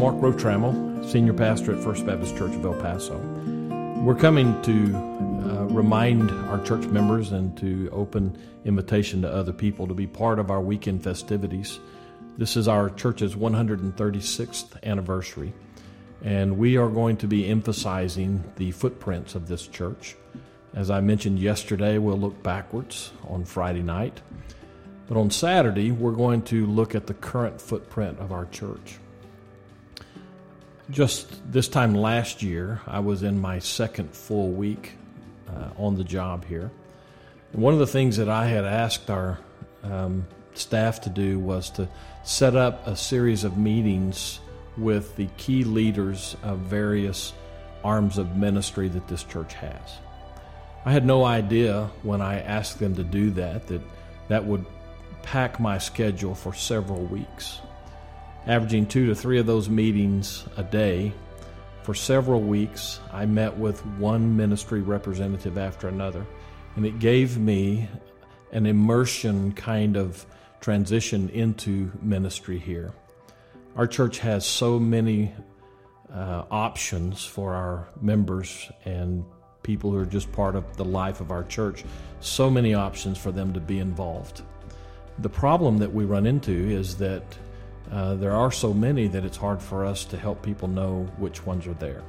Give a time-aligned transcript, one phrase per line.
[0.00, 3.18] Pro Trammell, Senior Pastor at First Baptist Church of El Paso.
[4.02, 8.34] We're coming to uh, remind our church members and to open
[8.64, 11.80] invitation to other people to be part of our weekend festivities.
[12.38, 15.52] This is our church's 136th anniversary,
[16.24, 20.16] and we are going to be emphasizing the footprints of this church.
[20.72, 24.22] As I mentioned yesterday, we'll look backwards on Friday night.
[25.08, 28.98] But on Saturday, we're going to look at the current footprint of our church.
[30.90, 34.92] Just this time last year, I was in my second full week
[35.48, 36.70] uh, on the job here.
[37.52, 39.38] And one of the things that I had asked our
[39.84, 41.88] um, staff to do was to
[42.24, 44.40] set up a series of meetings
[44.76, 47.32] with the key leaders of various
[47.84, 49.98] arms of ministry that this church has.
[50.84, 53.82] I had no idea when I asked them to do that that
[54.28, 54.64] that would
[55.22, 57.60] pack my schedule for several weeks,
[58.46, 61.12] averaging two to three of those meetings a day.
[61.82, 66.26] For several weeks, I met with one ministry representative after another,
[66.76, 67.88] and it gave me
[68.52, 70.26] an immersion kind of
[70.60, 72.92] transition into ministry here.
[73.76, 75.32] Our church has so many
[76.12, 79.24] uh, options for our members and
[79.62, 81.84] people who are just part of the life of our church,
[82.20, 84.42] so many options for them to be involved.
[85.18, 87.22] The problem that we run into is that
[87.90, 91.44] uh, there are so many that it's hard for us to help people know which
[91.44, 92.02] ones are there.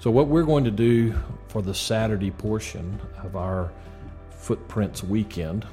[0.00, 1.14] So, what we're going to do
[1.48, 3.72] for the Saturday portion of our
[4.30, 5.66] Footprints weekend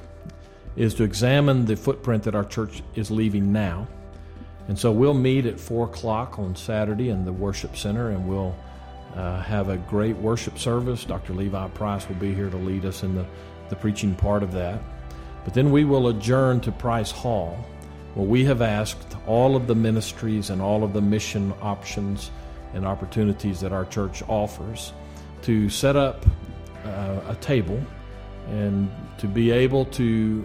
[0.76, 3.86] is to examine the footprint that our church is leaving now.
[4.68, 8.56] And so, we'll meet at 4 o'clock on Saturday in the worship center and we'll
[9.14, 11.04] uh, have a great worship service.
[11.04, 11.34] Dr.
[11.34, 13.26] Levi Price will be here to lead us in the,
[13.68, 14.80] the preaching part of that.
[15.44, 17.66] But then we will adjourn to Price Hall,
[18.14, 22.30] where we have asked all of the ministries and all of the mission options
[22.74, 24.92] and opportunities that our church offers
[25.42, 26.24] to set up
[26.84, 27.80] uh, a table
[28.48, 30.44] and to be able to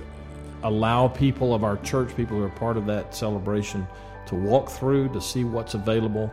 [0.63, 3.87] allow people of our church, people who are part of that celebration,
[4.27, 6.31] to walk through to see what's available.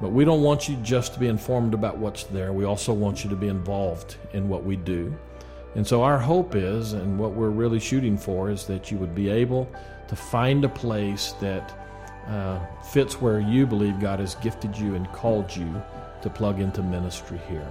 [0.00, 2.52] But we don't want you just to be informed about what's there.
[2.52, 5.14] We also want you to be involved in what we do.
[5.74, 9.14] And so our hope is, and what we're really shooting for, is that you would
[9.14, 9.70] be able
[10.08, 11.78] to find a place that
[12.26, 15.82] uh, fits where you believe God has gifted you and called you
[16.22, 17.66] to plug into ministry here.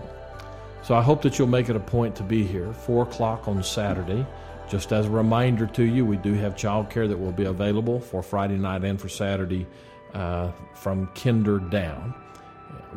[0.82, 3.62] So I hope that you'll make it a point to be here, 4 o'clock on
[3.64, 4.26] Saturday.
[4.70, 8.24] Just as a reminder to you, we do have childcare that will be available for
[8.24, 9.68] Friday night and for Saturday
[10.14, 12.14] uh, from kinder down.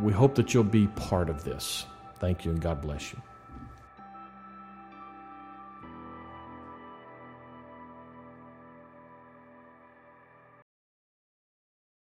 [0.00, 1.86] We hope that you'll be part of this.
[2.18, 3.20] Thank you and God bless you.